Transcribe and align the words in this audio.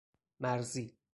مرزی 0.39 0.95